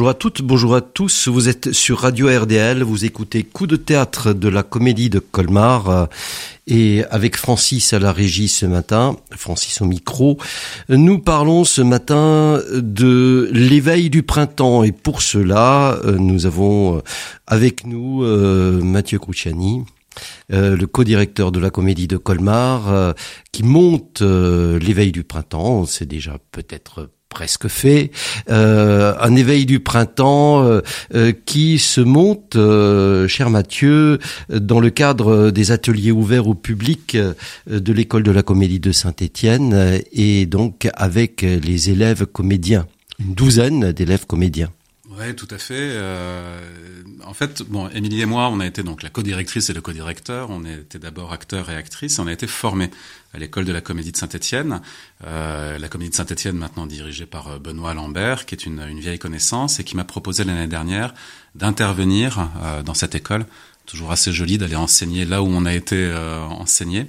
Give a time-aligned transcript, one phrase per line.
[0.00, 1.28] Bonjour à toutes, bonjour à tous.
[1.28, 6.08] Vous êtes sur Radio RDL, vous écoutez Coup de théâtre de la comédie de Colmar
[6.66, 10.38] et avec Francis à la régie ce matin, Francis au micro,
[10.88, 17.02] nous parlons ce matin de l'éveil du printemps et pour cela, nous avons
[17.46, 19.84] avec nous euh, Mathieu Cruciani.
[20.50, 23.12] Euh, le co-directeur de la comédie de Colmar, euh,
[23.52, 25.84] qui monte l'éveil du printemps.
[25.84, 28.10] C'est déjà peut-être presque fait,
[28.50, 30.80] euh, un éveil du printemps euh,
[31.14, 32.58] euh, qui se monte,
[33.28, 34.18] cher Mathieu,
[34.50, 37.16] dans le cadre des ateliers ouverts au public
[37.66, 42.86] de l'école de la comédie de Saint-Étienne et donc avec les élèves comédiens,
[43.20, 44.70] une douzaine d'élèves comédiens.
[45.18, 45.74] Oui, tout à fait.
[45.94, 46.60] Euh,
[47.24, 50.50] en fait, bon, Émilie et moi, on a été donc la co-directrice et le co-directeur.
[50.50, 52.18] On était d'abord acteurs et actrices.
[52.18, 52.90] Et on a été formés
[53.34, 54.80] à l'école de la Comédie de Saint-Étienne.
[55.26, 59.18] Euh, la Comédie de Saint-Étienne, maintenant dirigée par euh, Benoît Lambert, qui est une, vieille
[59.18, 61.12] connaissance et qui m'a proposé l'année dernière
[61.56, 62.48] d'intervenir
[62.84, 63.44] dans cette école
[63.90, 67.06] toujours assez joli d'aller enseigner là où on a été euh, enseigné.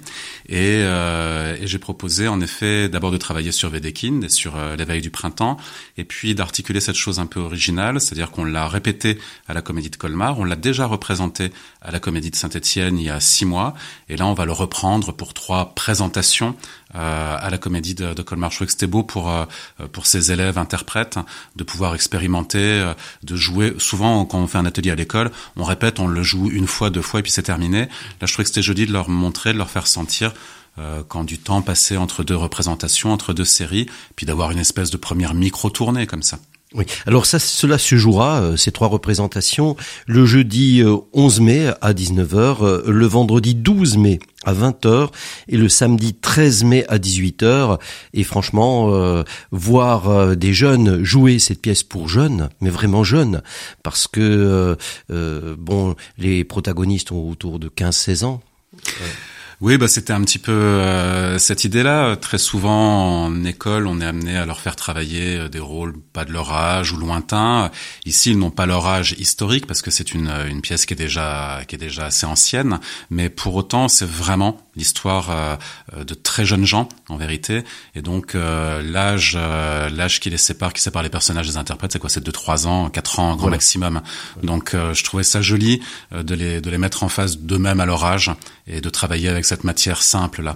[0.48, 4.74] Et, euh, et j'ai proposé en effet d'abord de travailler sur Wedekind et sur euh,
[4.74, 5.56] l'éveil du printemps,
[5.96, 9.90] et puis d'articuler cette chose un peu originale, c'est-à-dire qu'on l'a répété à la Comédie
[9.90, 13.44] de Colmar, on l'a déjà représenté à la Comédie de Saint-Étienne il y a six
[13.44, 13.74] mois,
[14.08, 16.56] et là on va le reprendre pour trois présentations
[16.94, 18.50] à la comédie de, de Colmar.
[18.50, 19.44] Je trouvais que c'était beau pour euh,
[19.92, 21.18] pour ces élèves interprètes
[21.56, 23.74] de pouvoir expérimenter, euh, de jouer.
[23.78, 26.90] Souvent, quand on fait un atelier à l'école, on répète, on le joue une fois,
[26.90, 27.80] deux fois, et puis c'est terminé.
[27.80, 30.32] Là, je trouvais que c'était joli de leur montrer, de leur faire sentir
[31.08, 34.96] quand du temps passé entre deux représentations, entre deux séries, puis d'avoir une espèce de
[34.96, 36.38] première micro-tournée comme ça.
[36.74, 36.84] Oui.
[37.06, 41.92] Alors ça, cela se jouera, euh, ces trois représentations, le jeudi 11 euh, mai à
[41.92, 45.10] 19h, euh, le vendredi 12 mai à 20h
[45.48, 47.78] et le samedi 13 mai à 18h.
[48.14, 49.22] Et franchement,
[49.52, 53.42] voir des jeunes jouer cette pièce pour jeunes, mais vraiment jeunes,
[53.84, 54.76] parce que,
[55.08, 58.40] bon, les protagonistes ont autour de 15-16 ans.
[59.62, 62.16] Oui, bah c'était un petit peu euh, cette idée-là.
[62.16, 66.24] Très souvent en école, on est amené à leur faire travailler euh, des rôles pas
[66.24, 67.70] de leur âge ou lointains.
[68.04, 70.96] Ici, ils n'ont pas leur âge historique parce que c'est une, une pièce qui est
[70.96, 76.44] déjà qui est déjà assez ancienne, mais pour autant, c'est vraiment l'histoire euh, de très
[76.44, 77.62] jeunes gens en vérité.
[77.94, 82.10] Et donc l'âge l'âge qui les sépare, qui sépare les personnages des interprètes, c'est quoi?
[82.10, 84.00] C'est de 3 ans, 4 ans grand maximum.
[84.42, 85.80] Donc je trouvais ça joli
[86.10, 88.32] de les de les mettre en face d'eux-mêmes à leur âge
[88.66, 90.54] et de travailler avec cette matière simple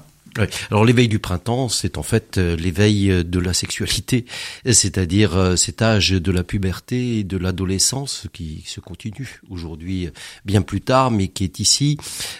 [0.71, 4.27] Alors l'éveil du printemps, c'est en fait euh, l'éveil euh, de la sexualité,
[4.71, 10.09] c'est-à-dire euh, cet âge de la puberté et de l'adolescence qui se continue aujourd'hui
[10.45, 11.97] bien plus tard, mais qui est ici,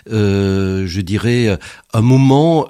[0.07, 1.59] je dirais,
[1.93, 2.69] un moment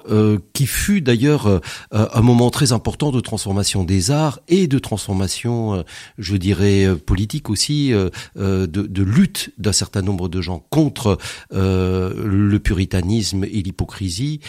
[0.52, 1.60] qui fut d'ailleurs
[1.90, 5.84] un moment très important de transformation des arts et de transformation,
[6.18, 7.90] je dirais, politique aussi,
[8.36, 11.18] de, de lutte d'un certain nombre de gens contre
[11.50, 14.40] le puritanisme et l'hypocrisie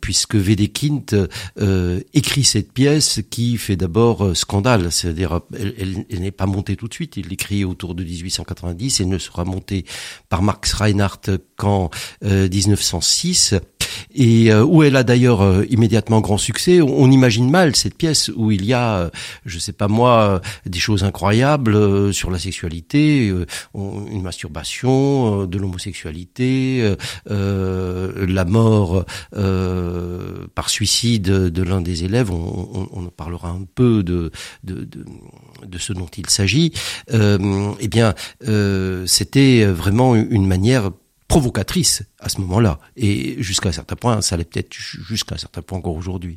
[0.00, 6.46] puisque Wedekind euh, écrit cette pièce qui fait d'abord euh, scandale, c'est-à-dire elle, n'est pas
[6.46, 9.84] montée tout de suite, il l'écrit autour de 1890 et ne sera montée
[10.28, 11.90] par Max Reinhardt qu'en
[12.22, 13.54] 1906.
[14.10, 16.80] Euh, et euh, où elle a d'ailleurs euh, immédiatement grand succès.
[16.80, 19.10] On, imagine mal cette pièce où il y a, euh,
[19.44, 23.32] je sais pas moi, des choses incroyables sur la sexualité,
[23.74, 26.94] une masturbation, de l'homosexualité,
[27.26, 29.04] la mort
[30.54, 32.30] par suicide de l'un des élèves.
[32.30, 34.30] On, on, parlera un peu de,
[34.64, 34.88] de,
[35.66, 36.72] de, ce dont il s'agit.
[37.12, 38.14] eh bien,
[39.06, 40.90] c'était vraiment une manière
[41.32, 42.78] provocatrice à ce moment-là.
[42.94, 46.36] Et jusqu'à un certain point, ça l'est peut-être jusqu'à un certain point encore aujourd'hui.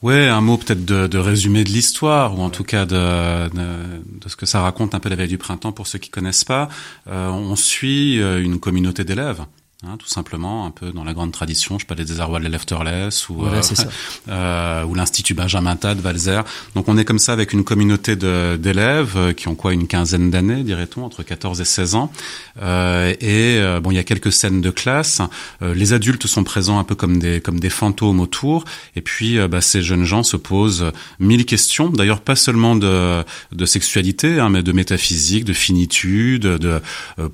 [0.00, 4.18] Ouais, un mot peut-être de, de, résumé de l'histoire, ou en tout cas de, de,
[4.18, 6.44] de, ce que ça raconte un peu la veille du printemps pour ceux qui connaissent
[6.44, 6.70] pas.
[7.06, 9.44] Euh, on suit euh, une communauté d'élèves
[9.86, 13.30] Hein, tout simplement, un peu dans la grande tradition, je parlais des arrois de Lefterless
[13.30, 13.62] ou, euh,
[14.28, 16.44] euh, ou l'Institut Benjamin Tad, Valzer.
[16.74, 20.30] Donc on est comme ça avec une communauté d'élèves euh, qui ont quoi une quinzaine
[20.30, 22.12] d'années, dirait-on, entre 14 et 16 ans.
[22.60, 25.22] Euh, et euh, bon, il y a quelques scènes de classe.
[25.62, 28.64] les adultes sont présents un peu comme des comme des fantômes autour.
[28.96, 31.88] Et puis bah, ces jeunes gens se posent mille questions.
[31.88, 36.82] D'ailleurs, pas seulement de, de sexualité, hein, mais de métaphysique, de finitude, de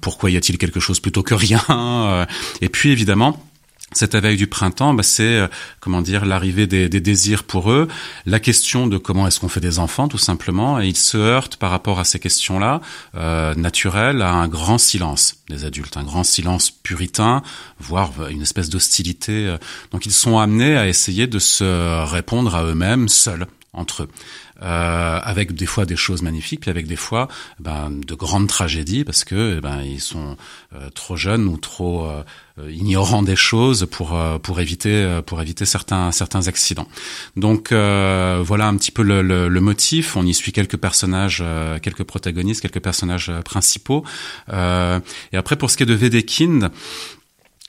[0.00, 2.26] pourquoi y a-t-il quelque chose plutôt que rien
[2.60, 3.42] et puis évidemment,
[3.92, 5.48] cette éveil du printemps, bah, c'est euh,
[5.80, 7.88] comment dire l'arrivée des, désirs pour eux,
[8.26, 11.56] la question de comment est-ce qu'on fait des enfants, tout simplement, et ils se heurtent
[11.56, 12.80] par rapport à ces questions-là
[13.14, 17.42] euh, naturelles à un grand silence des adultes, un grand silence puritain,
[17.78, 19.46] voire une espèce d'hostilité.
[19.46, 19.56] Euh.
[19.92, 24.08] Donc ils sont amenés à essayer de se répondre à eux-mêmes seuls entre eux.
[24.62, 27.29] Euh, avec des fois des choses magnifiques, puis avec des fois
[27.61, 30.37] ben, de grandes tragédies parce que eh ben ils sont
[30.75, 32.23] euh, trop jeunes ou trop euh,
[32.70, 36.88] ignorants des choses pour pour éviter pour éviter certains certains accidents.
[37.37, 40.17] Donc voilà un petit peu le, le, le, motif.
[40.17, 41.44] On y suit quelques personnages,
[41.82, 44.05] quelques protagonistes, quelques personnages principaux.
[44.50, 46.70] et après pour ce qui est de Wedekind,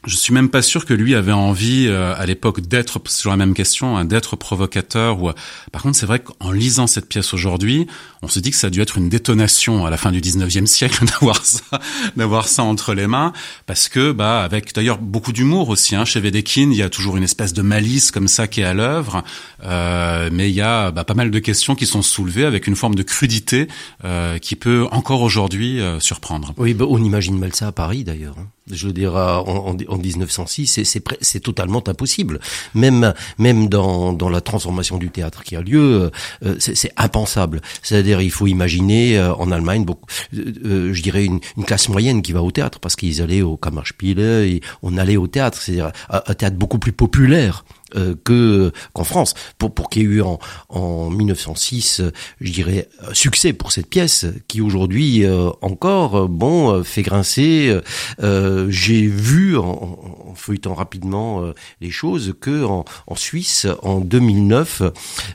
[0.07, 3.38] je suis même pas sûr que lui avait envie euh, à l'époque d'être sur la
[3.38, 5.21] même question, hein, d'être provocateur.
[5.21, 5.31] Ou
[5.71, 7.88] par contre, c'est vrai qu'en lisant cette pièce aujourd'hui,
[8.21, 10.65] on se dit que ça a dû être une détonation à la fin du 19e
[10.65, 11.81] siècle d'avoir ça,
[12.15, 13.33] d'avoir ça entre les mains,
[13.65, 15.95] parce que bah avec d'ailleurs beaucoup d'humour aussi.
[15.95, 18.65] Hein, chez Wedekind, il y a toujours une espèce de malice comme ça qui est
[18.65, 19.24] à l'œuvre,
[19.63, 22.75] euh, mais il y a bah, pas mal de questions qui sont soulevées avec une
[22.75, 23.68] forme de crudité
[24.06, 26.53] euh, qui peut encore aujourd'hui euh, surprendre.
[26.57, 28.36] Oui, bah, on imagine mal ça à Paris d'ailleurs.
[28.39, 30.79] Hein je veux dire, en, en, 1906,
[31.21, 32.39] c'est totalement impossible.
[32.73, 36.11] Même, même dans, dans la transformation du théâtre qui a lieu,
[36.44, 37.61] euh, c'est impensable.
[37.81, 40.05] C'est-à-dire, il faut imaginer euh, en Allemagne, beaucoup,
[40.35, 43.57] euh, je dirais une, une, classe moyenne qui va au théâtre parce qu'ils allaient au
[43.57, 47.65] Kammerspiele, et on allait au théâtre, c'est-à-dire un théâtre beaucoup plus populaire
[47.95, 49.34] euh, que qu'en France.
[49.57, 52.12] Pour, pour qu'il y ait eu en, en 1906, euh,
[52.42, 57.80] je dirais, succès pour cette pièce, qui aujourd'hui euh, encore, bon, fait grincer.
[58.19, 61.44] J'ai vu, en, en, feuilletant rapidement
[61.80, 64.81] les choses, que en, en Suisse, en 2009,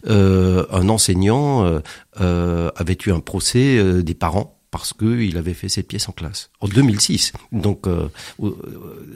[0.09, 1.81] un enseignant
[2.17, 6.67] avait eu un procès des parents parce qu'il avait fait cette pièce en classe en
[6.67, 7.35] 2006.
[7.53, 8.09] Donc euh,
[8.43, 8.51] euh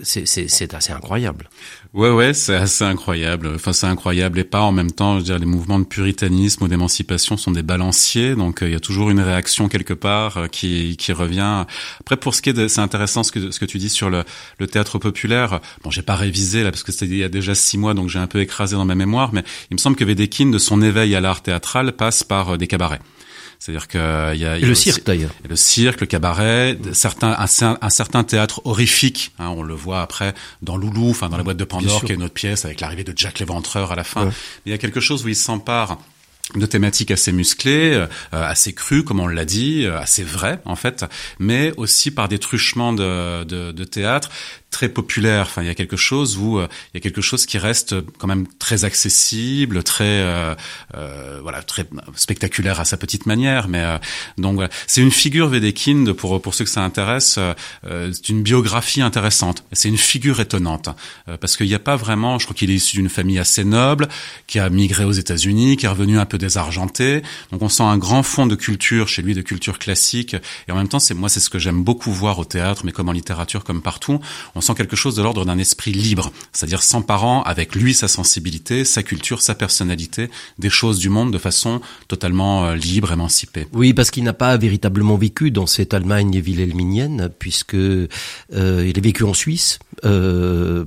[0.03, 1.49] c'est assez incroyable.
[1.95, 3.53] Ouais ouais, c'est assez incroyable.
[3.55, 5.15] Enfin c'est incroyable et pas en même temps.
[5.15, 8.73] Je veux dire les mouvements de puritanisme ou d'émancipation sont des balanciers, donc euh, il
[8.73, 11.65] y a toujours une réaction quelque part euh, qui qui revient.
[12.01, 14.25] Après pour ce qui est de, c'est intéressant ce que tu dis sur le,
[14.71, 15.61] théâtre populaire.
[15.83, 18.11] Bon j'ai pas révisé là parce que c'était il y a déjà six mois donc
[18.11, 20.83] j'ai un peu écrasé dans ma mémoire, mais il me semble que Wedekind de son
[20.83, 23.01] éveil à l'art théâtral passe par des cabarets.
[23.59, 25.31] C'est-à-dire qu'il y a, y a le cirque d'ailleurs.
[25.49, 29.33] Le cirque, le cabaret, certains, un, un, certain théâtre horrifique.
[29.39, 32.15] Hein, on le voit après dans Loulou, enfin dans la boîte de Pandore, qui est
[32.15, 34.31] une autre pièce avec l'arrivée de Jack l'Éventreur à la fin.
[34.65, 35.99] il y a quelque chose où il s'empare
[36.55, 40.77] de thématiques assez musclées, euh, assez crues, comme on l'a dit, euh, assez vraies en
[40.77, 41.05] fait,
[41.41, 44.31] mais aussi par des truchements de, de, de théâtre
[44.77, 45.47] très populaire.
[45.49, 47.95] Enfin, il y a quelque chose où euh, il y a quelque chose qui reste
[48.19, 50.55] quand même très accessible, très euh,
[50.95, 53.69] euh, voilà, très spectaculaire à sa petite manière.
[53.69, 53.83] Mais
[54.37, 57.39] donc voilà, c'est une figure Wedekind pour pour ceux que ça intéresse.
[57.85, 59.65] c'est une biographie intéressante.
[59.73, 60.91] C'est une figure étonnante
[61.41, 62.39] parce qu'il n'y a pas vraiment.
[62.39, 64.09] Je crois qu'il est issu d'une famille assez noble,
[64.47, 67.23] qui a migré aux États-Unis, qui est revenu un peu désargenté.
[67.51, 70.37] Donc on sent un grand fond de culture chez lui, de culture classique.
[70.69, 72.93] Et en même temps, c'est moi, c'est ce que j'aime beaucoup voir au théâtre, mais
[72.93, 74.21] comme en littérature, comme partout.
[74.55, 78.85] On sent quelque chose de l'ordre d'un esprit libre, c'est-à-dire s'emparant avec lui sa sensibilité,
[78.85, 83.67] sa culture, sa personnalité, des choses du monde de façon totalement euh, libre, émancipée.
[83.73, 88.09] Oui, parce qu'il n'a pas véritablement vécu dans cette Allemagne wilhelminienne, puisque euh,
[88.53, 89.79] il a vécu en Suisse.
[90.05, 90.85] Euh,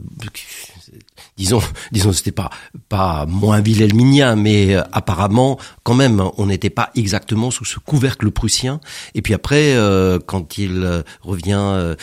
[1.38, 1.62] disons,
[1.92, 2.52] disons, c'était pas
[2.90, 5.58] pas moins wilhelminien, mais euh, apparemment,
[5.90, 8.80] quand même, on n'était pas exactement sous ce couvercle prussien.
[9.16, 11.96] Et puis après, euh, quand il euh, revient,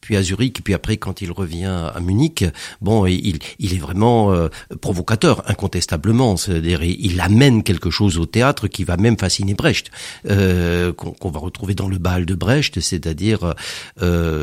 [0.00, 2.44] puis à Zurich, puis après quand il revient à Munich,
[2.80, 4.34] bon, il il est vraiment
[4.80, 6.36] provocateur, incontestablement.
[6.36, 9.92] C'est-à-dire, il amène quelque chose au théâtre qui va même fasciner Brecht,
[10.24, 13.54] qu'on va retrouver dans le bal de Brecht, c'est-à-dire,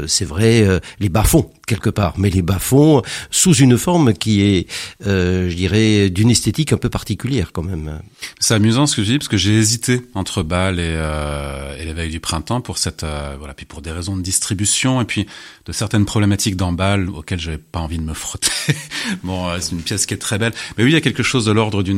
[0.08, 4.67] c'est vrai, les bas-fonds quelque part, mais les bas-fonds sous une forme qui est,
[5.06, 8.00] euh, je dirais, d'une esthétique un peu particulière quand même.
[8.39, 12.10] C'est amusant ce que je dis parce que j'ai hésité entre Bâle et, euh, l'éveil
[12.10, 15.25] du printemps pour cette, euh, voilà, puis pour des raisons de distribution et puis
[15.65, 18.51] de certaines problématiques dans Bâle auxquelles j'avais pas envie de me frotter.
[19.24, 21.24] bon, euh, c'est une pièce qui est très belle, mais oui, il y a quelque
[21.24, 21.98] chose de l'ordre d'une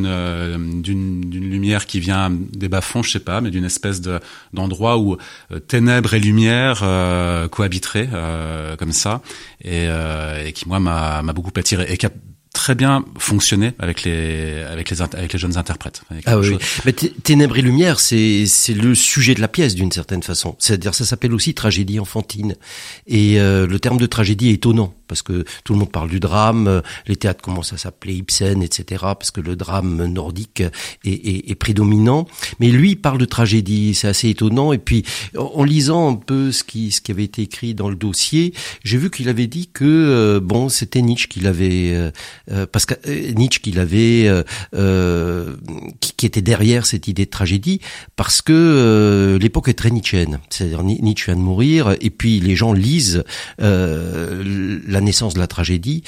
[0.81, 4.19] d'une lumière qui vient des bas-fonds, je sais pas, mais d'une espèce de
[4.53, 5.17] d'endroit où
[5.67, 6.79] ténèbres et lumière
[7.51, 8.09] cohabiteraient
[8.77, 9.21] comme ça
[9.63, 9.87] et,
[10.45, 12.11] et qui moi m'a beaucoup attiré et qui a
[12.53, 16.01] très bien fonctionné avec les avec les avec les jeunes interprètes.
[16.25, 16.57] Ah oui.
[16.85, 20.55] Mais Ténèbres et lumière, c'est c'est le sujet de la pièce d'une certaine façon.
[20.59, 22.55] C'est-à-dire ça s'appelle aussi tragédie enfantine
[23.07, 26.19] et euh, le terme de tragédie est étonnant parce que tout le monde parle du
[26.19, 28.83] drame, euh, les théâtres commencent à s'appeler Ibsen, etc.
[29.01, 30.71] parce que le drame nordique est,
[31.05, 32.27] est, est prédominant.
[32.59, 34.73] Mais lui il parle de tragédie, c'est assez étonnant.
[34.73, 35.03] Et puis
[35.37, 38.53] en lisant un peu ce qui ce qui avait été écrit dans le dossier,
[38.83, 42.11] j'ai vu qu'il avait dit que euh, bon c'était Nietzsche qui l'avait
[42.71, 42.95] parce que
[43.33, 44.29] Nietzsche qu'il avait,
[45.99, 47.81] qui, était derrière cette idée de tragédie,
[48.15, 50.39] parce que l'époque est très nietzschéenne.
[50.49, 53.23] C'est-à-dire Nietzsche vient de mourir, et puis les gens lisent
[53.59, 56.03] la naissance de la tragédie,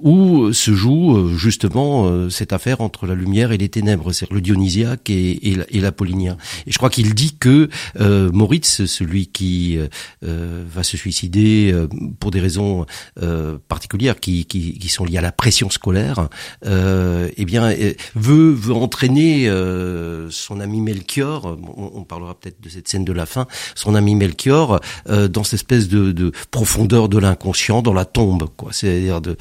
[0.00, 5.10] où se joue justement cette affaire entre la lumière et les ténèbres, c'est le dionysiaque
[5.10, 6.36] et, et l'apollinien.
[6.66, 7.68] Et je crois qu'il dit que
[7.98, 9.78] Moritz, celui qui
[10.22, 11.74] va se suicider
[12.20, 12.86] pour des raisons
[13.68, 16.28] particulières qui, sont liées à la pression scolaire,
[16.64, 17.74] eh bien
[18.14, 19.50] veut veut entraîner
[20.30, 21.58] son ami Melchior.
[21.76, 23.48] On, parlera peut-être de cette scène de la fin.
[23.74, 28.72] Son ami Melchior dans cette espèce de, de profondeur de l'inconscient, dans la tombe, quoi.
[28.72, 29.36] C'est-à-dire de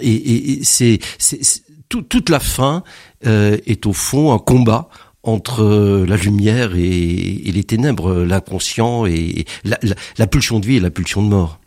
[0.00, 0.98] et, et c'est
[1.88, 2.82] toute la fin
[3.22, 4.88] est au fond un combat
[5.26, 11.22] entre la lumière et, les ténèbres, l'inconscient et la, pulsion de vie et la pulsion
[11.22, 11.58] de mort.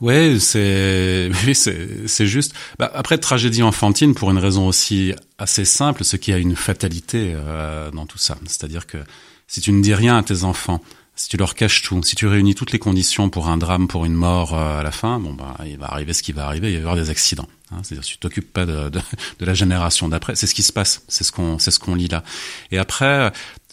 [0.00, 2.54] Ouais, c'est oui, c'est juste.
[2.78, 7.32] Bah, après tragédie enfantine pour une raison aussi assez simple, ce qui a une fatalité
[7.34, 8.98] euh, dans tout ça, c'est-à-dire que
[9.46, 10.82] si tu ne dis rien à tes enfants,
[11.14, 14.04] si tu leur caches tout, si tu réunis toutes les conditions pour un drame, pour
[14.04, 16.68] une mort euh, à la fin, bon bah il va arriver ce qui va arriver,
[16.68, 17.48] il va y avoir des accidents.
[17.70, 19.00] Hein, C'est-à-dire tu t'occupes pas de, de,
[19.38, 20.36] de, la génération d'après.
[20.36, 21.02] C'est ce qui se passe.
[21.08, 22.22] C'est ce qu'on c'est ce qu'on lit là.
[22.70, 23.32] Et après,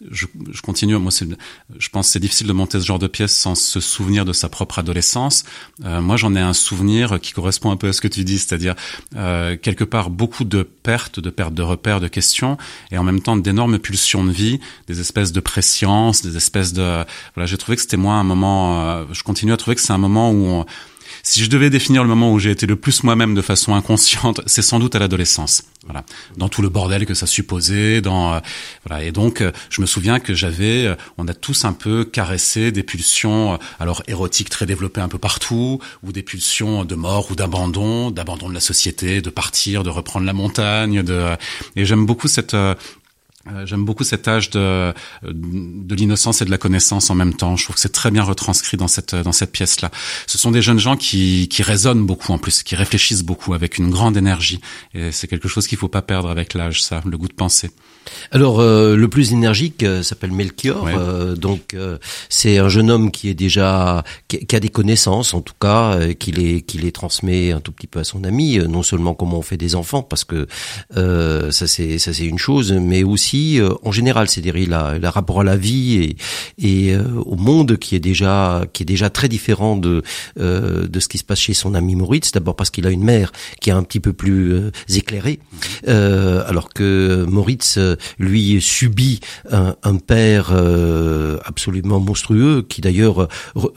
[0.09, 0.97] je, je continue.
[0.97, 1.11] Moi,
[1.77, 4.47] je pense c'est difficile de monter ce genre de pièce sans se souvenir de sa
[4.47, 5.43] propre adolescence.
[5.83, 8.39] Euh, moi, j'en ai un souvenir qui correspond un peu à ce que tu dis,
[8.39, 8.75] c'est-à-dire
[9.15, 12.57] euh, quelque part beaucoup de pertes, de pertes de repères, de questions,
[12.91, 17.03] et en même temps d'énormes pulsions de vie, des espèces de préscience, des espèces de
[17.35, 17.45] voilà.
[17.45, 18.89] J'ai trouvé que c'était moi un moment.
[18.89, 20.65] Euh, je continue à trouver que c'est un moment où on,
[21.23, 24.41] si je devais définir le moment où j'ai été le plus moi-même de façon inconsciente,
[24.45, 25.63] c'est sans doute à l'adolescence.
[25.85, 26.05] Voilà,
[26.37, 28.39] dans tout le bordel que ça supposait, dans euh,
[28.85, 29.03] voilà.
[29.03, 32.71] Et donc, euh, je me souviens que j'avais, euh, on a tous un peu caressé
[32.71, 37.35] des pulsions, alors érotiques très développées un peu partout, ou des pulsions de mort ou
[37.35, 41.01] d'abandon, d'abandon de la société, de partir, de reprendre la montagne.
[41.01, 41.35] De
[41.75, 42.55] et j'aime beaucoup cette
[43.65, 44.93] j'aime beaucoup cet âge de,
[45.23, 47.55] de l'innocence et de la connaissance en même temps.
[47.55, 49.91] Je trouve que c'est très bien retranscrit dans cette, dans cette pièce-là.
[50.27, 53.77] Ce sont des jeunes gens qui, qui raisonnent beaucoup en plus, qui réfléchissent beaucoup avec
[53.77, 54.61] une grande énergie.
[54.93, 57.71] Et c'est quelque chose qu'il faut pas perdre avec l'âge, ça, le goût de penser.
[58.31, 61.75] Alors euh, le plus énergique euh, s'appelle Melchior, euh, donc
[62.29, 66.31] c'est un jeune homme qui est déjà qui, a des connaissances en tout cas, qui
[66.31, 69.41] les qui les transmet un tout petit peu à son ami, non seulement comment on
[69.41, 70.47] fait des enfants parce que
[70.95, 75.11] ça c'est ça c'est une chose, mais aussi en général, c'est-à-dire il a, il a
[75.11, 79.27] rapport à la vie et et au monde qui est déjà qui est déjà très
[79.27, 80.03] différent de
[80.37, 82.31] de ce qui se passe chez son ami Moritz.
[82.31, 85.39] D'abord parce qu'il a une mère qui est un petit peu plus éclairée,
[85.87, 87.77] alors que Moritz
[88.19, 89.19] lui subit
[89.51, 93.27] un, un père euh, absolument monstrueux qui d'ailleurs euh,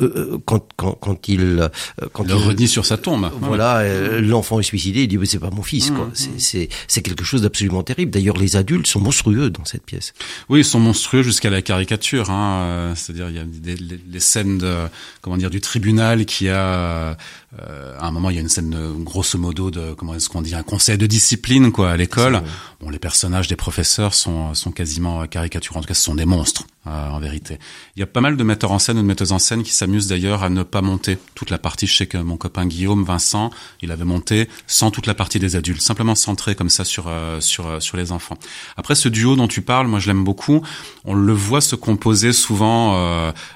[0.00, 1.68] euh, quand, quand, quand il
[2.12, 3.30] quand le il redit sur sa tombe.
[3.40, 6.06] Voilà, l'enfant est suicidé, il dit mais c'est pas mon fils quoi.
[6.06, 6.38] Mmh, mmh.
[6.38, 8.10] C'est c'est quelque chose d'absolument terrible.
[8.10, 10.12] D'ailleurs les adultes sont monstrueux dans cette pièce.
[10.48, 12.30] Oui, ils sont monstrueux jusqu'à la caricature.
[12.30, 12.92] Hein.
[12.94, 14.74] C'est-à-dire il y a des, les, les, scènes de
[15.20, 17.16] comment dire du tribunal qui a
[17.60, 20.28] euh, à un moment, il y a une scène euh, grosso modo de comment est-ce
[20.28, 22.42] qu'on dit un conseil de discipline quoi à l'école.
[22.80, 25.78] Bon, les personnages des professeurs sont quasiment caricaturés.
[25.78, 27.58] En tout cas, ce sont des monstres euh, en vérité.
[27.96, 29.72] Il y a pas mal de metteurs en scène ou de metteuses en scène qui
[29.72, 31.86] s'amusent d'ailleurs à ne pas monter toute la partie.
[31.86, 35.56] Je sais que mon copain Guillaume Vincent, il avait monté sans toute la partie des
[35.56, 38.36] adultes, simplement centré comme ça sur sur sur les enfants.
[38.76, 40.62] Après, ce duo dont tu parles, moi je l'aime beaucoup.
[41.04, 42.94] On le voit se composer souvent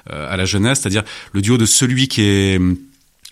[0.07, 1.03] à la jeunesse, c'est-à-dire
[1.33, 2.59] le duo de celui qui est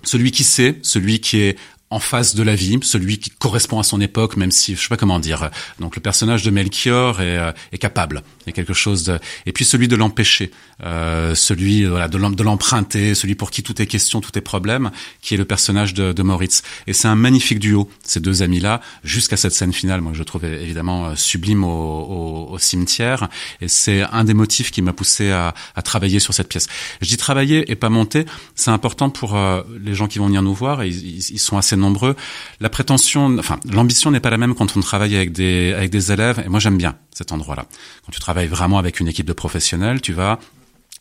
[0.04, 1.58] celui qui sait, celui qui est
[1.90, 4.90] en face de la vie, celui qui correspond à son époque, même si je sais
[4.90, 5.50] pas comment dire.
[5.80, 9.18] Donc le personnage de Melchior est, euh, est capable, il quelque chose.
[9.46, 10.52] Et puis celui de l'empêcher,
[10.84, 15.34] euh, celui voilà de l'emprunter, celui pour qui tout est question, tout est problème, qui
[15.34, 16.64] est le personnage de, de Moritz.
[16.88, 20.46] Et c'est un magnifique duo ces deux amis-là, jusqu'à cette scène finale, moi je trouve
[20.46, 23.28] évidemment euh, sublime au, au, au cimetière.
[23.62, 26.68] Et c'est un des motifs qui m'a poussé à, à, travailler sur cette pièce.
[27.02, 28.26] Je dis travailler et pas monter.
[28.56, 30.82] C'est important pour euh, les gens qui vont venir nous voir.
[30.82, 32.16] Et ils, ils sont assez nombreux.
[32.60, 36.12] La prétention, enfin, l'ambition n'est pas la même quand on travaille avec des, avec des
[36.12, 36.42] élèves.
[36.46, 37.66] Et moi, j'aime bien cet endroit-là.
[38.06, 40.40] Quand tu travailles vraiment avec une équipe de professionnels, tu vas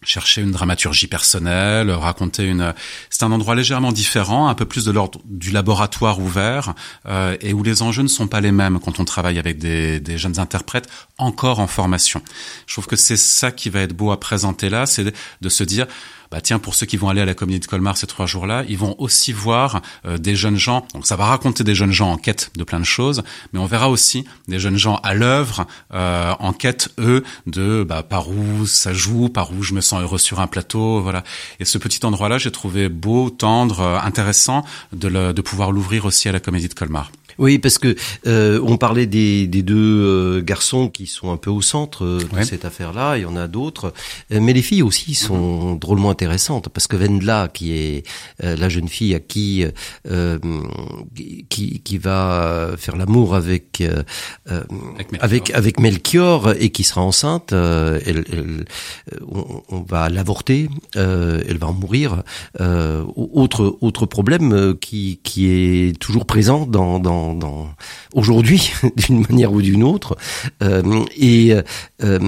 [0.03, 2.75] chercher une dramaturgie personnelle, raconter une.
[3.11, 6.75] C'est un endroit légèrement différent, un peu plus de l'ordre du laboratoire ouvert,
[7.07, 10.01] euh, et où les enjeux ne sont pas les mêmes quand on travaille avec des,
[10.01, 10.89] des, jeunes interprètes
[11.19, 12.23] encore en formation.
[12.67, 15.65] Je trouve que c'est ça qui va être beau à présenter là, c'est de se
[15.65, 15.87] dire
[16.31, 18.65] bah tiens, pour ceux qui vont aller à la Comédie de Colmar ces trois jours-là,
[18.69, 20.87] ils vont aussi voir euh, des jeunes gens.
[20.95, 23.67] Donc ça va raconter des jeunes gens en quête de plein de choses, mais on
[23.67, 28.67] verra aussi des jeunes gens à l'œuvre, euh, en quête eux de bah, par où
[28.67, 31.23] ça joue, par où je me sens heureux sur un plateau, voilà.
[31.61, 36.05] Et ce petit endroit-là, j'ai trouvé beau, tendre, euh, intéressant de, le, de pouvoir l'ouvrir
[36.05, 37.11] aussi à la Comédie de Colmar.
[37.39, 37.95] Oui, parce que
[38.27, 42.21] euh, on parlait des, des deux euh, garçons qui sont un peu au centre euh,
[42.21, 43.19] de cette affaire-là.
[43.19, 43.93] Il y en a d'autres,
[44.31, 45.79] mais les filles aussi sont mhm.
[45.79, 48.07] drôlement intéressantes parce que Vendla, qui est
[48.41, 49.65] la jeune fille à qui
[51.49, 53.83] qui, qui va faire l'amour avec
[55.21, 56.53] avec, avec Melchior.
[56.59, 58.65] et qui sera enceinte, elle, elle
[59.29, 62.23] on, va l'avorter, elle va en mourir.
[62.59, 67.26] autre autre problème qui qui est toujours présent dans dans
[68.15, 70.17] aujourd'hui d'une manière ou d'une autre.
[70.63, 71.55] Euh, et
[72.03, 72.19] euh,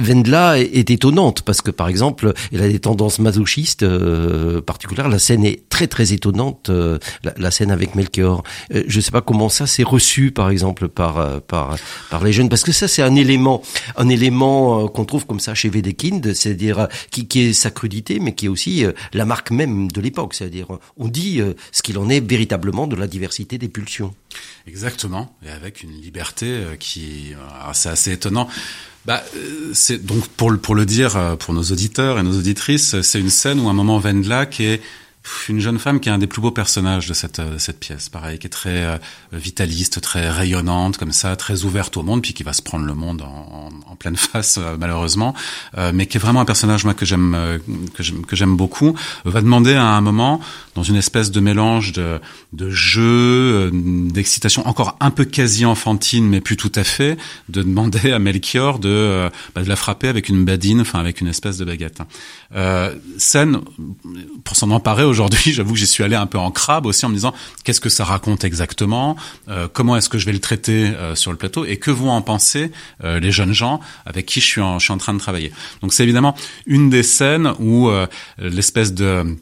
[0.00, 5.08] Wendla est, étonnante parce que par exemple, elle a des tendances masochistes euh, particulières.
[5.08, 6.98] La scène est très très étonnante, euh,
[7.36, 8.42] la, scène avec Melchior.
[8.70, 11.76] Je ne sais pas comment ça s'est reçu par exemple par par
[12.10, 13.62] par les jeunes parce que ça c'est un élément
[13.96, 18.34] un élément qu'on trouve comme ça chez Wedekind, c'est-à-dire qui, qui est sa crudité mais
[18.34, 21.40] qui est aussi la marque même de l'époque, c'est-à-dire on dit
[21.72, 24.07] ce qu'il en est véritablement de la diversité des pulsions.
[24.66, 28.48] Exactement, et avec une liberté euh, qui, euh, c'est assez étonnant.
[29.06, 33.00] Bah, euh, c'est donc pour le pour le dire pour nos auditeurs et nos auditrices,
[33.00, 34.82] c'est une scène où un moment Wendla qui est
[35.48, 38.08] une jeune femme qui est un des plus beaux personnages de cette, euh, cette pièce,
[38.08, 38.98] pareil, qui est très euh,
[39.32, 42.94] vitaliste, très rayonnante, comme ça, très ouverte au monde, puis qui va se prendre le
[42.94, 45.34] monde en, pleine face, euh, malheureusement,
[45.92, 47.36] mais qui est vraiment un personnage moi que j'aime
[47.94, 48.94] que j'aime que j'aime beaucoup.
[49.24, 50.40] Va demander à un moment,
[50.76, 52.20] dans une espèce de mélange de,
[52.52, 57.16] de jeu, d'excitation, encore un peu quasi enfantine, mais plus tout à fait,
[57.48, 61.28] de demander à Melchior de, bah, de la frapper avec une badine, enfin avec une
[61.28, 62.00] espèce de baguette.
[63.18, 63.60] scène,
[64.44, 67.08] pour s'en emparer aujourd'hui, j'avoue que j'y suis allé un peu en crabe aussi en
[67.08, 67.34] me disant
[67.64, 69.16] qu'est-ce que ça raconte exactement,
[69.48, 72.10] euh, comment est-ce que je vais le traiter euh, sur le plateau et que vont
[72.10, 72.70] en penser
[73.02, 75.52] euh, les jeunes gens avec qui je suis en, je suis en train de travailler.
[75.82, 77.90] Donc c'est évidemment une des scènes où
[78.38, 79.36] l'espèce de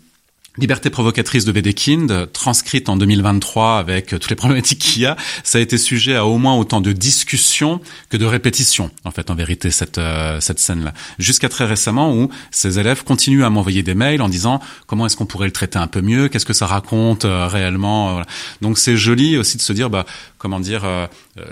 [0.58, 5.58] Liberté provocatrice de Wedekind, transcrite en 2023 avec toutes les problématiques qu'il y a, ça
[5.58, 9.34] a été sujet à au moins autant de discussions que de répétitions, en fait, en
[9.34, 10.94] vérité, cette, euh, cette scène-là.
[11.18, 15.16] Jusqu'à très récemment où ces élèves continuent à m'envoyer des mails en disant comment est-ce
[15.16, 18.22] qu'on pourrait le traiter un peu mieux, qu'est-ce que ça raconte euh, réellement.
[18.62, 20.06] Donc c'est joli aussi de se dire, bah,
[20.46, 21.08] comment dire, euh,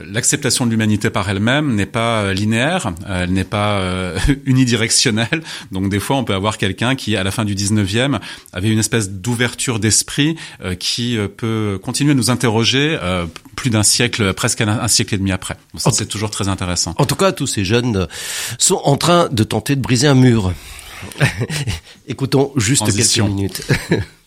[0.06, 3.82] l'acceptation de l'humanité par elle-même n'est pas linéaire, elle n'est pas
[4.44, 5.42] unidirectionnelle.
[5.72, 8.20] Donc des fois, on peut avoir quelqu'un qui, à la fin du 19e,
[8.52, 13.26] avait une espèce d'ouverture d'esprit euh, qui euh, peut continuer à nous interroger euh,
[13.56, 15.56] plus d'un siècle, presque un, siècle et demi après.
[15.76, 16.94] ça, c'est toujours très intéressant.
[16.98, 18.06] En tout cas, tous ces jeunes
[18.58, 20.52] sont en train de tenter de briser un mur.
[22.06, 23.62] Écoutons juste quelques minutes.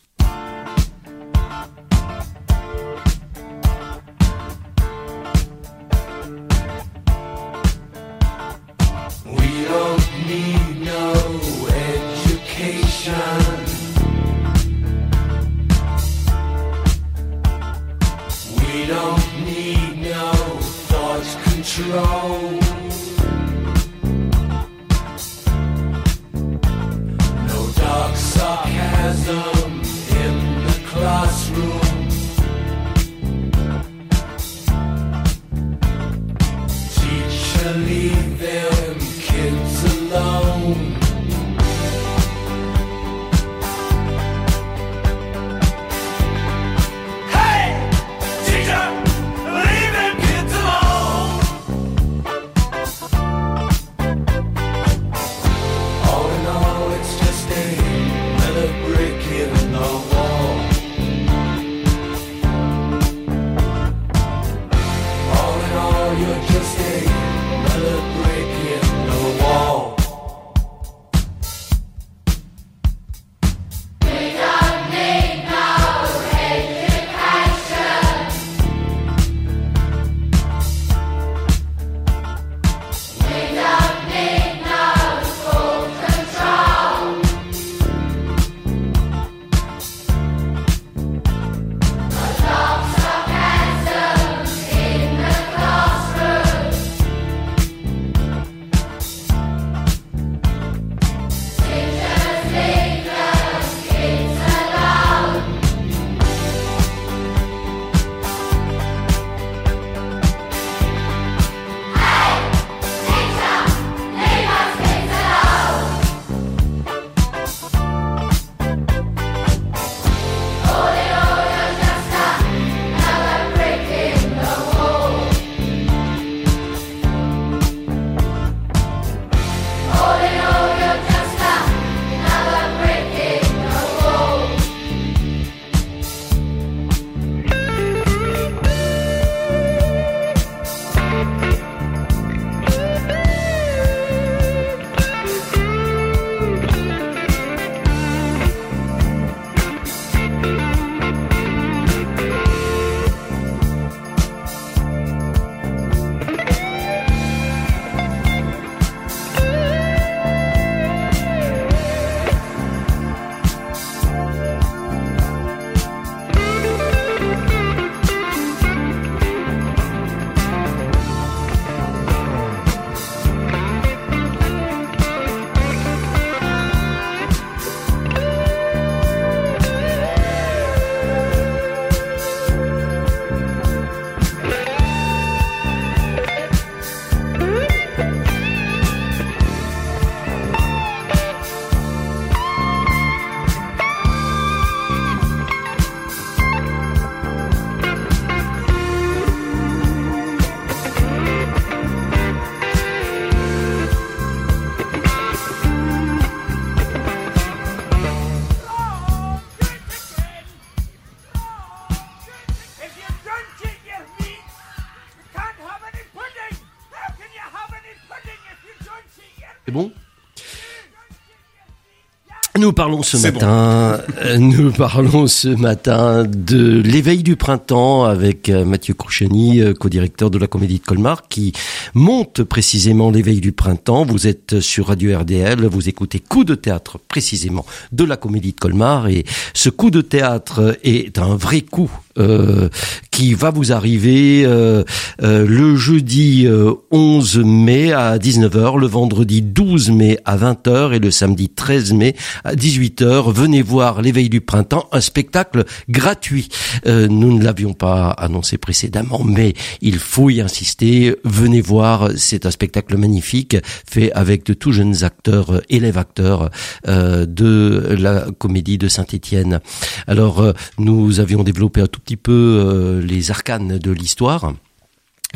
[222.58, 228.66] nous parlons ce matin, euh, nous parlons ce matin de l'éveil du printemps avec euh,
[228.66, 231.54] Mathieu Croucheny, euh, co-directeur de la Comédie de Colmar, qui
[231.94, 234.06] monte précisément l'éveil du printemps.
[234.06, 238.60] Vous êtes sur Radio RDL, vous écoutez Coup de théâtre précisément de la Comédie de
[238.60, 242.70] Colmar et ce coup de théâtre est un vrai coup euh,
[243.12, 244.84] qui va vous arriver euh,
[245.24, 246.48] euh, le jeudi
[246.92, 252.16] 11 mai à 19h, le vendredi 12 mai à 20h et le samedi 13 mai
[252.44, 253.32] à 18h.
[253.34, 256.50] Venez voir l'éveil du printemps, un spectacle gratuit.
[256.86, 261.16] nous ne l'avions pas annoncé précédemment, mais il faut y insister.
[261.24, 263.58] Venez voir, c'est un spectacle magnifique
[263.90, 266.52] fait avec de tout jeunes acteurs, élèves acteurs
[266.86, 269.60] de la comédie de Saint-Étienne.
[270.06, 274.54] Alors, nous avions développé un tout petit peu euh, les arcanes de l'histoire.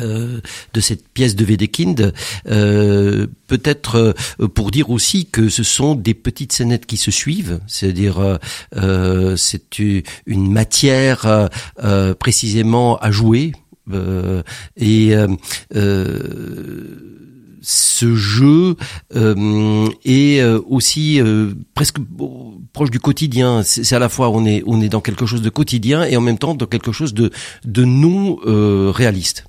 [0.00, 0.40] Euh,
[0.72, 2.14] de cette pièce de Wedekind,
[2.46, 4.14] euh, peut-être
[4.54, 8.38] pour dire aussi que ce sont des petites scénettes qui se suivent, c'est-à-dire
[9.36, 11.50] c'est une matière
[12.18, 13.52] précisément à jouer
[14.78, 15.14] et
[17.62, 18.76] ce jeu
[19.14, 21.98] euh, est euh, aussi euh, presque
[22.72, 23.62] proche du quotidien.
[23.62, 26.20] C'est à la fois on est on est dans quelque chose de quotidien et en
[26.20, 27.30] même temps dans quelque chose de
[27.64, 28.36] de non
[28.92, 29.44] réaliste.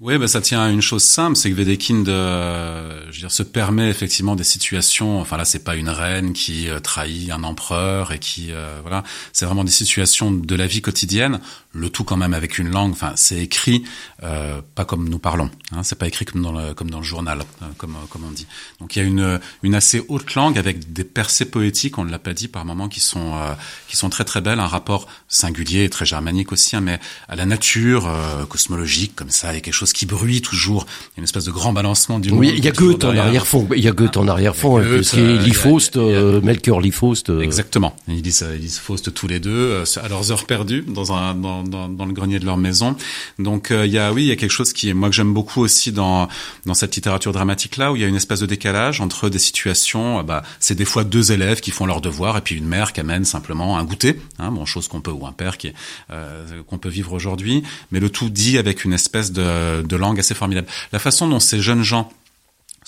[0.00, 3.30] Oui, bah, ça tient à une chose simple, c'est que Wedekind, euh, je veux dire,
[3.30, 5.20] se permet effectivement des situations.
[5.20, 9.04] Enfin là, c'est pas une reine qui euh, trahit un empereur et qui, euh, voilà,
[9.34, 11.38] c'est vraiment des situations de la vie quotidienne.
[11.72, 12.92] Le tout quand même avec une langue.
[12.92, 13.84] Enfin, c'est écrit
[14.22, 15.50] euh, pas comme nous parlons.
[15.70, 17.42] Hein, c'est pas écrit comme dans le comme dans le journal,
[17.76, 18.46] comme comme on dit.
[18.80, 21.96] Donc il y a une une assez haute langue avec des percées poétiques.
[21.98, 23.38] On ne l'a pas dit par moments qui sont
[23.86, 24.58] qui sont très très belles.
[24.58, 28.10] Un rapport singulier et très germanique aussi, hein, mais à la nature
[28.48, 30.86] cosmologique comme ça, a quelque chose qui bruit toujours.
[30.88, 33.16] Il y a une espèce de grand balancement du Oui, il y a Goethe en
[33.16, 33.68] arrière-fond.
[33.76, 34.82] Il y a Goethe en arrière-fond.
[35.02, 37.30] Ce qui est Lifaust, Melchior Lifaust.
[37.40, 37.96] Exactement.
[38.08, 41.34] Ils disent, ils disent Faust tous les deux euh, à leurs heures perdues dans un
[41.34, 42.96] dans, dans, dans le grenier de leur maison.
[43.38, 45.14] Donc euh, il y a oui, il y a quelque chose qui est moi que
[45.14, 46.28] j'aime beaucoup aussi dans
[46.66, 49.38] dans cette littérature dramatique là où il y a une espèce de décalage entre des
[49.38, 50.20] situations.
[50.20, 52.92] Euh, bah, c'est des fois deux élèves qui font leur devoir et puis une mère
[52.92, 55.72] qui amène simplement un goûter, hein, bon chose qu'on peut ou un père qui
[56.10, 60.20] euh, qu'on peut vivre aujourd'hui, mais le tout dit avec une espèce de de langue
[60.20, 60.68] assez formidable.
[60.92, 62.10] La façon dont ces jeunes gens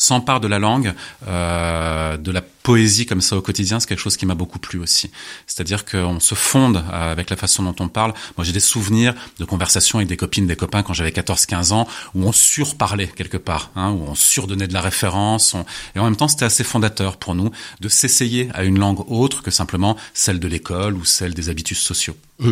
[0.03, 0.95] s'emparent de la langue,
[1.29, 4.79] euh, de la poésie comme ça au quotidien, c'est quelque chose qui m'a beaucoup plu
[4.79, 5.11] aussi.
[5.47, 8.15] C'est-à-dire qu'on se fonde avec la façon dont on parle.
[8.37, 11.89] Moi, j'ai des souvenirs de conversations avec des copines, des copains quand j'avais 14-15 ans,
[12.15, 15.57] où on surparlait quelque part, hein, où on surdonnait de la référence.
[15.95, 19.43] Et en même temps, c'était assez fondateur pour nous de s'essayer à une langue autre
[19.43, 22.17] que simplement celle de l'école ou celle des habitus sociaux.
[22.39, 22.51] Mmh.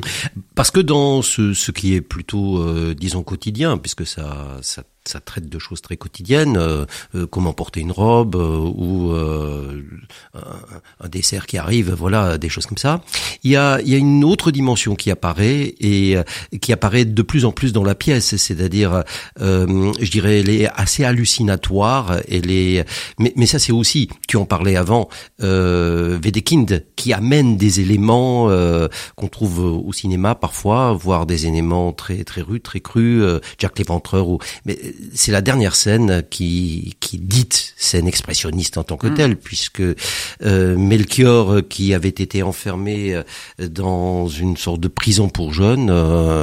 [0.55, 5.21] Parce que dans ce, ce qui est plutôt, euh, disons, quotidien, puisque ça, ça ça
[5.21, 6.85] traite de choses très quotidiennes, euh,
[7.15, 13.03] euh, comment porter une robe ou un, dessert qui arrive, voilà, des choses comme ça.
[13.43, 16.23] Il y a, il y a une autre dimension qui apparaît et euh,
[16.61, 19.05] qui apparaît de plus en plus dans la pièce, c'est-à-dire,
[19.41, 22.19] euh, je dirais, elle est assez hallucinatoire.
[22.29, 22.87] Elle est,
[23.19, 25.09] mais, mais ça c'est aussi, tu en parlais avant,
[25.43, 31.93] euh, Wedekind qui amène des éléments euh, qu'on trouve au cinéma parfois, voire des éléments
[31.93, 34.29] très très rudes, très crus, euh, Jack l'Éventreur.
[34.29, 34.79] Ou, mais
[35.15, 39.15] c'est la dernière scène qui qui dite scène expressionniste en tant que mm.
[39.15, 43.23] telle, puisque euh, Melchior, euh, qui avait été enfermé euh,
[43.69, 45.91] dans une sorte de prison pour jeunes,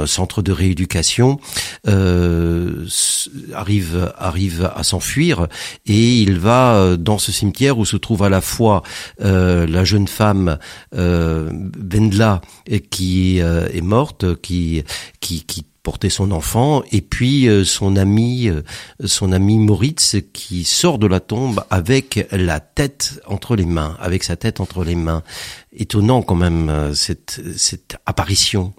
[0.06, 1.38] centre de rééducation,
[3.54, 5.46] arrive arrive à s'enfuir
[5.86, 8.82] et il va dans ce cimetière où se trouve à la fois
[9.18, 10.58] la jeune femme
[10.92, 12.40] Vendla
[12.90, 14.84] qui est morte, qui
[15.20, 18.60] qui, qui porter son enfant et puis euh, son ami euh,
[19.06, 24.22] son ami Moritz qui sort de la tombe avec la tête entre les mains avec
[24.22, 25.22] sa tête entre les mains.
[25.72, 28.74] Étonnant quand même euh, cette cette apparition.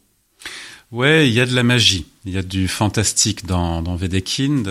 [0.91, 2.05] Ouais il y a de la magie.
[2.25, 4.69] Il y a du fantastique dans dans Wedekind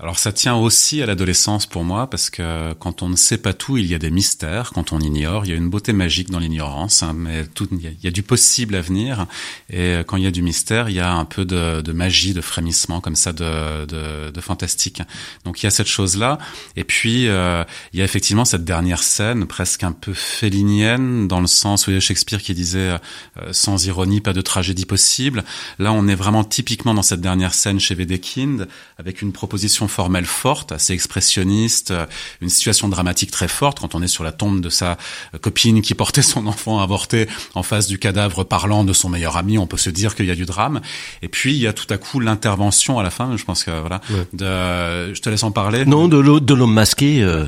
[0.00, 3.52] alors ça tient aussi à l'adolescence pour moi parce que quand on ne sait pas
[3.52, 4.70] tout, il y a des mystères.
[4.72, 7.02] Quand on ignore, il y a une beauté magique dans l'ignorance.
[7.02, 9.26] Hein, mais tout, il y, a, du possible à venir.
[9.70, 12.40] Et quand il y a du mystère, il y a un peu de, magie, de
[12.40, 15.02] frémissement comme ça, de, fantastique.
[15.44, 16.38] Donc il y a cette chose-là.
[16.76, 21.42] Et puis euh, il y a effectivement cette dernière scène, presque un peu félinienne, dans
[21.42, 24.86] le sens où il y a Shakespeare qui disait euh, sans ironie, pas de tragédie
[24.86, 25.44] possible.
[25.78, 30.26] Là, on est vraiment typiquement dans cette dernière scène chez Wedekind avec une proposition formelle
[30.26, 32.06] forte, assez expressionniste, euh,
[32.40, 34.96] une situation dramatique très forte quand on est sur la tombe de sa
[35.40, 39.58] copine qui portait son enfant avorté en face du cadavre parlant de son meilleur ami,
[39.58, 40.80] on peut se dire qu'il y a du drame.
[41.22, 43.70] Et puis il y a tout à coup l'intervention à la fin, je pense que
[43.70, 44.00] voilà,
[44.32, 45.84] de, je te laisse en parler.
[45.84, 47.22] Non, de l'homme masqué.
[47.22, 47.46] Euh.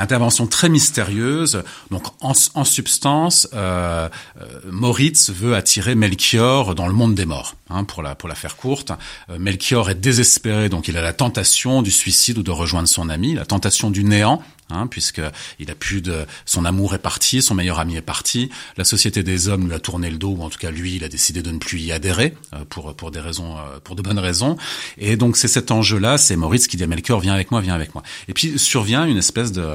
[0.00, 1.62] Intervention très mystérieuse.
[1.90, 4.08] Donc en, substance, euh,
[4.40, 7.54] euh, Moritz veut attirer Melchior dans le monde des morts.
[7.68, 8.92] Hein, pour la pour la faire courte,
[9.28, 13.10] euh, Melchior est désespéré, donc il a la tentation du suicide ou de rejoindre son
[13.10, 15.20] ami, la tentation du néant hein, puisque
[15.58, 19.22] il a plus de son amour est parti, son meilleur ami est parti, la société
[19.22, 21.42] des hommes lui a tourné le dos ou en tout cas lui il a décidé
[21.42, 24.56] de ne plus y adhérer euh, pour pour des raisons euh, pour de bonnes raisons.
[24.98, 27.74] Et donc c'est cet enjeu-là, c'est Maurice qui dit à Melchior viens avec moi, viens
[27.74, 28.02] avec moi.
[28.28, 29.66] Et puis survient une espèce de,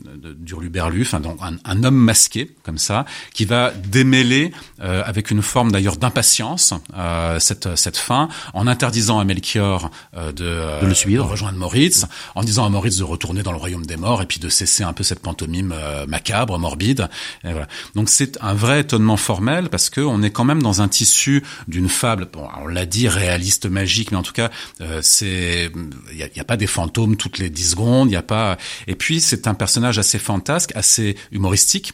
[0.00, 5.30] de d'hurluberlu, enfin donc un, un, homme masqué comme ça qui va démêler euh, avec
[5.30, 6.74] une forme d'ailleurs d'impatience
[7.38, 12.42] cette cette fin en interdisant à Melchior de, de le suivre, de rejoindre Moritz, en
[12.42, 14.92] disant à Moritz de retourner dans le royaume des morts et puis de cesser un
[14.92, 17.08] peu cette pantomime euh, macabre, morbide.
[17.44, 17.68] Et voilà.
[17.94, 21.42] Donc c'est un vrai étonnement formel parce que on est quand même dans un tissu
[21.66, 22.28] d'une fable.
[22.32, 25.70] Bon, on l'a dit, réaliste, magique, mais en tout cas, euh, c'est
[26.12, 28.10] il y a, y a, pas des fantômes toutes les dix secondes.
[28.10, 28.56] Il y a pas.
[28.86, 31.92] Et puis c'est un personnage assez fantasque, assez humoristique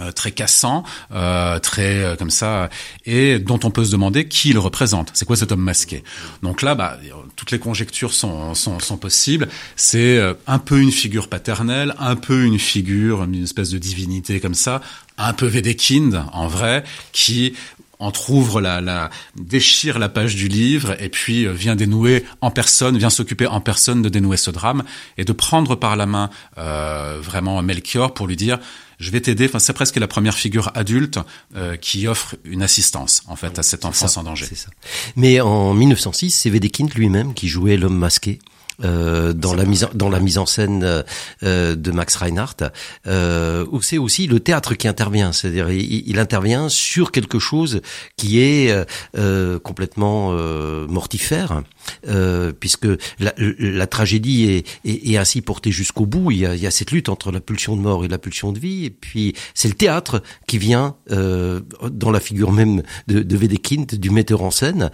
[0.00, 2.68] euh, très cassant, euh, très euh, comme ça,
[3.06, 5.10] et dont on peut se demander qui le représente.
[5.14, 6.02] C'est quoi cet homme masqué?
[6.42, 6.98] Donc là, bah,
[7.36, 9.48] toutes les conjectures sont, sont, sont possibles.
[9.76, 14.54] C'est un peu une figure paternelle, un peu une figure, une espèce de divinité comme
[14.54, 14.80] ça,
[15.16, 17.54] un peu Védékind en vrai, qui
[17.98, 23.10] entrouvre la, la déchire la page du livre et puis vient dénouer en personne, vient
[23.10, 24.82] s'occuper en personne de dénouer ce drame
[25.16, 28.58] et de prendre par la main euh, vraiment Melchior pour lui dire
[28.98, 29.46] je vais t'aider.
[29.46, 31.18] Enfin, c'est presque la première figure adulte
[31.56, 34.46] euh, qui offre une assistance en fait à cet enfant sans danger.
[34.54, 34.68] Ça.
[35.16, 38.38] Mais en 1906, c'est Wedekind lui-même qui jouait l'homme masqué.
[38.82, 41.04] Euh, dans la mise en, dans la mise en scène
[41.44, 42.72] euh, de Max Reinhardt,
[43.06, 47.82] euh, où c'est aussi le théâtre qui intervient, c'est-à-dire il, il, intervient sur quelque chose
[48.16, 48.74] qui est
[49.16, 51.62] euh, complètement euh, mortifère,
[52.08, 52.88] euh, puisque
[53.20, 56.32] la, la tragédie est, est, est, ainsi portée jusqu'au bout.
[56.32, 58.18] Il y, a, il y, a, cette lutte entre la pulsion de mort et la
[58.18, 63.20] pulsion de vie, et puis c'est le théâtre qui vient dans la figure même de,
[63.22, 64.90] de Wedekind, du metteur en scène,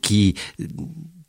[0.00, 0.34] qui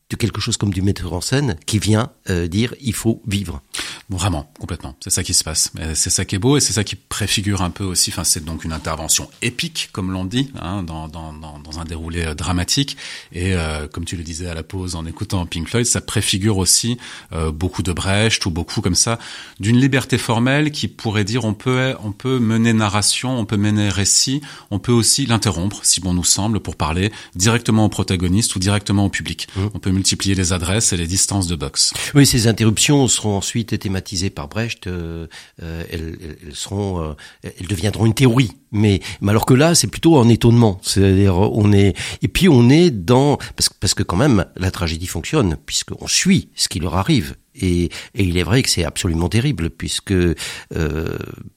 [0.10, 3.62] de quelque chose comme du metteur en scène qui vient euh, dire il faut vivre.
[4.10, 4.96] Vraiment, complètement.
[5.02, 5.72] C'est ça qui se passe.
[5.94, 8.10] C'est ça qui est beau et c'est ça qui préfigure un peu aussi.
[8.10, 11.86] Enfin, c'est donc une intervention épique, comme l'on dit, hein, dans, dans, dans, dans, un
[11.86, 12.98] déroulé euh, dramatique.
[13.34, 16.58] Et euh, comme tu le disais à la pause en écoutant Pink Floyd, ça préfigure
[16.58, 16.98] aussi
[17.34, 19.20] euh, beaucoup de Brecht ou beaucoup comme ça
[19.60, 23.90] d'une liberté formelle qui pourrait dire on peut on peut mener narration, on peut mener
[23.90, 24.42] récit,
[24.72, 29.06] on peut aussi l'interrompre si bon nous semble pour parler directement au protagoniste ou directement
[29.06, 29.48] au public.
[29.56, 29.68] Mmh.
[29.76, 31.94] On peut multiplier les adresses et les distances de box.
[32.16, 34.88] Oui, ces interruptions seront ensuite thématisées par Brecht.
[34.88, 35.28] Euh,
[35.62, 36.16] euh, elles,
[36.54, 38.52] seront, euh, elles deviendront une théorie.
[38.72, 40.80] Mais, mais alors que là, c'est plutôt un étonnement.
[40.82, 45.08] C'est-à-dire, on est et puis on est dans parce parce que quand même la tragédie
[45.08, 49.28] fonctionne puisqu'on suit ce qui leur arrive et, et, il est vrai que c'est absolument
[49.28, 50.36] terrible, puisque euh,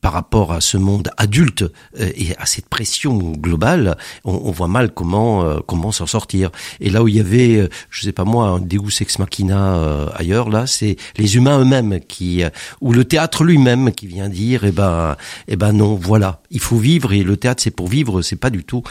[0.01, 4.69] par rapport à ce monde adulte euh, et à cette pression globale, on, on voit
[4.69, 6.51] mal comment euh, comment s'en sortir.
[6.81, 9.77] Et là où il y avait, euh, je sais pas moi, un Deus ex machina
[9.77, 12.43] euh, ailleurs, là, c'est les humains eux-mêmes qui,
[12.81, 15.17] ou le théâtre lui-même qui vient dire, eh ben,
[15.49, 18.51] eh ben non, voilà, il faut vivre et le théâtre c'est pour vivre, c'est pas
[18.51, 18.83] du tout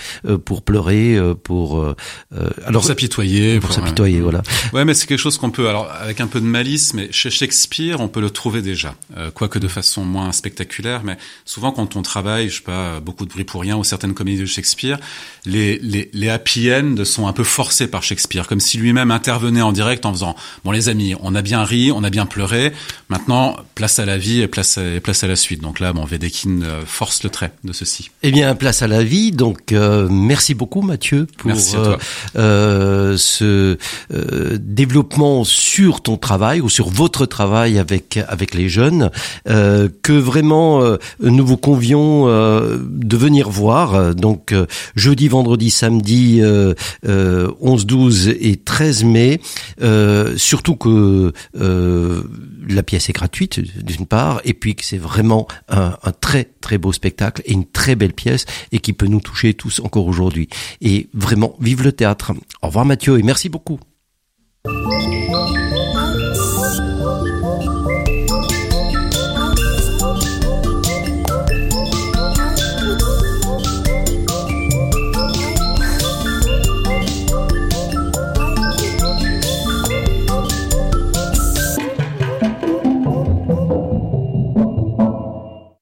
[0.46, 1.96] pour pleurer, pour
[2.66, 4.42] alors s'apitoyer, pour, pour s'apitoyer, voilà.
[4.74, 7.30] Ouais, mais c'est quelque chose qu'on peut, alors avec un peu de malice, mais chez
[7.30, 11.04] Shakespeare, on peut le trouver déjà, euh, quoique de façon moins spectaculaire.
[11.04, 14.14] Mais souvent, quand on travaille, je sais pas, beaucoup de bruit pour rien ou certaines
[14.14, 15.00] comédies de Shakespeare,
[15.46, 19.62] les, les, les happy end sont un peu forcés par Shakespeare, comme si lui-même intervenait
[19.62, 22.74] en direct en faisant bon les amis, on a bien ri, on a bien pleuré,
[23.10, 25.62] maintenant place à la vie et place à, et place à la suite.
[25.62, 28.01] Donc là, bon, Wedekind euh, force le trait de ceci.
[28.24, 29.32] Eh bien, place à la vie.
[29.32, 31.52] Donc euh, merci beaucoup Mathieu pour
[32.36, 33.78] euh, ce
[34.14, 39.10] euh, développement sur ton travail ou sur votre travail avec avec les jeunes,
[39.46, 40.82] que vraiment
[41.20, 44.16] nous vous convions de venir voir.
[44.16, 44.54] Donc
[44.96, 46.42] jeudi, vendredi, samedi,
[47.04, 49.42] 11, 12 et 13 mai.
[50.38, 56.12] surtout que la pièce est gratuite d'une part, et puis que c'est vraiment un, un,
[56.12, 59.80] très très beau spectacle et une très belle pièce et qui peut nous toucher tous
[59.80, 60.50] encore aujourd'hui.
[60.82, 62.34] Et vraiment, vive le théâtre.
[62.62, 63.80] Au revoir Mathieu et merci beaucoup.